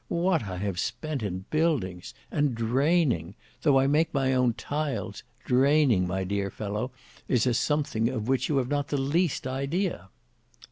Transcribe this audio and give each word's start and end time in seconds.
What 0.07 0.45
I 0.45 0.57
have 0.57 0.79
spent 0.79 1.21
in 1.21 1.45
buildings! 1.51 2.15
And 2.31 2.55
draining! 2.55 3.35
Though 3.61 3.77
I 3.77 3.85
make 3.85 4.11
my 4.15 4.33
own 4.33 4.53
tiles, 4.55 5.21
draining, 5.45 6.07
my 6.07 6.23
dear 6.23 6.49
fellow, 6.49 6.89
is 7.27 7.45
a 7.45 7.53
something 7.53 8.09
of 8.09 8.27
which 8.27 8.49
you 8.49 8.57
have 8.57 8.67
not 8.69 8.87
the 8.87 8.97
least 8.97 9.45
idea!" 9.45 10.09